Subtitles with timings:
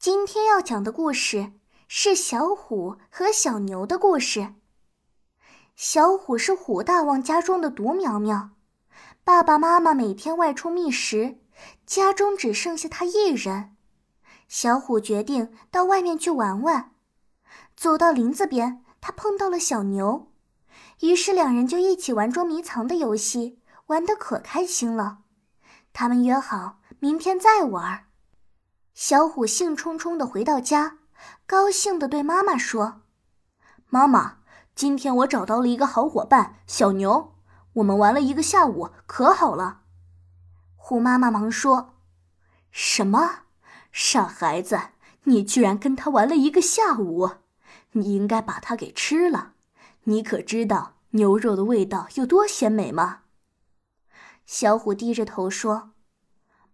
[0.00, 1.52] 今天要讲的故事
[1.86, 4.54] 是小虎和小牛的故事。
[5.76, 8.52] 小虎是虎大王家中的独苗苗，
[9.24, 11.36] 爸爸妈妈每天外出觅食，
[11.84, 13.76] 家中只剩下他一人。
[14.48, 16.92] 小虎决定到外面去玩玩。
[17.76, 20.32] 走到林子边，他碰到了小牛，
[21.00, 23.58] 于是两人就一起玩捉迷藏的游戏，
[23.88, 25.18] 玩得可开心了。
[25.92, 28.06] 他们约好明天再玩。
[28.94, 30.98] 小虎兴冲冲地回到家，
[31.46, 33.02] 高兴地对妈妈说
[33.88, 34.38] ：“妈妈，
[34.74, 37.34] 今天我找到了一个好伙伴小牛，
[37.74, 39.82] 我们玩了一个下午，可好了。”
[40.76, 41.94] 虎妈妈忙说
[42.70, 43.44] ：“什么？
[43.92, 44.78] 傻孩子，
[45.24, 47.30] 你居然跟他玩了一个下午？
[47.92, 49.54] 你应该把它给吃了。
[50.04, 53.20] 你可知道牛肉的味道有多鲜美吗？”
[54.44, 55.92] 小虎低着头说：“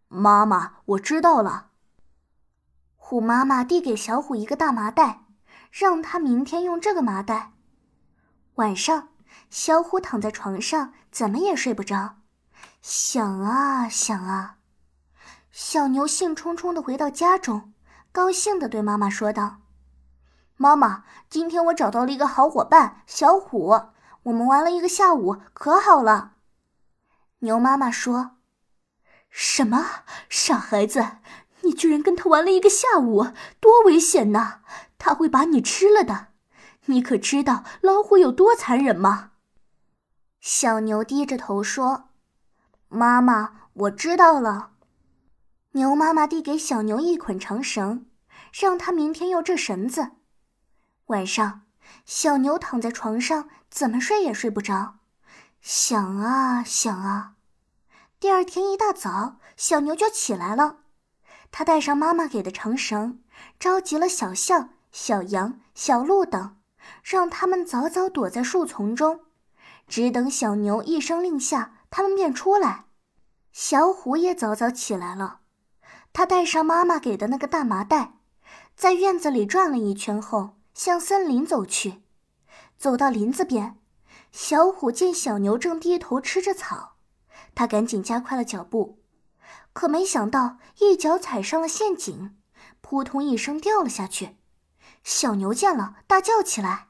[0.08, 1.70] 妈妈，我知道了。”
[3.08, 5.26] 虎妈妈递给小虎一个大麻袋，
[5.70, 7.52] 让他明天用这个麻袋。
[8.56, 9.10] 晚上，
[9.48, 12.16] 小虎躺在床上，怎么也睡不着，
[12.82, 14.56] 想啊想啊。
[15.52, 17.72] 小牛兴冲冲地回到家中，
[18.10, 19.58] 高兴地对妈妈说道
[20.58, 23.82] ：“妈妈，今天我找到了一个好伙伴小虎，
[24.24, 26.32] 我们玩了一个下午，可好了。”
[27.38, 28.32] 牛妈妈说
[29.30, 29.86] ：“什么，
[30.28, 31.18] 傻孩子！”
[31.76, 33.26] 居然跟他玩了一个下午，
[33.60, 34.60] 多危险呐！
[34.98, 36.28] 他会把你吃了的。
[36.86, 39.32] 你可知道老虎有多残忍吗？
[40.40, 42.08] 小牛低着头说
[42.88, 44.70] ：“妈妈，我知道了。”
[45.72, 48.06] 牛妈妈递给小牛一捆长绳，
[48.52, 50.12] 让他明天用这绳子。
[51.06, 51.62] 晚上，
[52.04, 54.96] 小牛躺在床上，怎么睡也睡不着，
[55.60, 57.34] 想啊想啊。
[58.18, 60.78] 第二天一大早，小牛就起来了。
[61.50, 63.20] 他带上妈妈给的长绳，
[63.58, 66.56] 召集了小象、小羊、小鹿等，
[67.02, 69.20] 让他们早早躲在树丛中，
[69.88, 72.84] 只等小牛一声令下，他们便出来。
[73.52, 75.40] 小虎也早早起来了，
[76.12, 78.14] 他带上妈妈给的那个大麻袋，
[78.74, 82.02] 在院子里转了一圈后，向森林走去。
[82.76, 83.78] 走到林子边，
[84.30, 86.96] 小虎见小牛正低头吃着草，
[87.54, 88.98] 他赶紧加快了脚步。
[89.76, 92.34] 可没想到，一脚踩上了陷阱，
[92.80, 94.38] 扑通一声掉了下去。
[95.04, 96.86] 小牛见了，大叫起来：“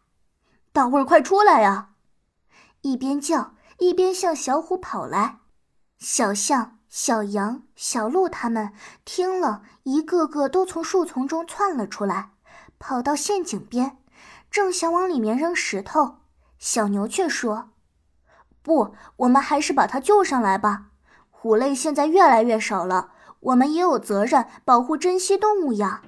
[0.72, 1.94] 大伙儿快出来呀！”
[2.82, 5.40] 一边叫一边向小虎跑来。
[5.98, 8.72] 小象、小羊、小鹿他们
[9.04, 12.30] 听了一个个都从树丛中窜了出来，
[12.78, 13.98] 跑到陷阱边，
[14.48, 16.18] 正想往里面扔石头。
[16.60, 17.70] 小牛却说
[18.62, 20.90] ：“不，我们还是把它救上来吧。”
[21.46, 26.02] 虎类现在越来越少了，我们也有责任保护珍稀动物呀。”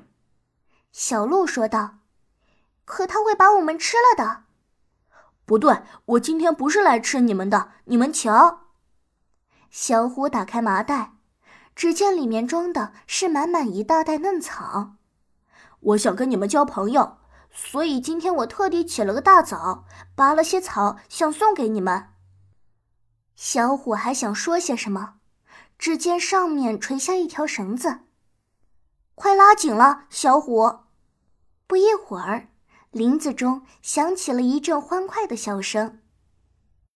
[0.91, 1.99] 小鹿说道。
[2.85, 4.43] “可它会把我们吃了的。
[5.47, 7.71] ”“不对，我今天不是来吃你们的。
[7.85, 8.63] 你们瞧。”
[9.71, 11.13] 小虎打开麻袋，
[11.77, 14.95] 只见里面装的是满满一大袋嫩草。
[15.81, 17.19] 我想跟你们交朋友，
[17.53, 19.85] 所以今天我特地起了个大早，
[20.17, 22.09] 拔了些草，想送给你们。
[23.37, 25.18] 小虎还想说些什么。
[25.79, 28.01] 只见上面垂下一条绳子，
[29.15, 30.81] 快拉紧了，小虎！
[31.67, 32.49] 不一会儿，
[32.91, 36.01] 林子中响起了一阵欢快的笑声。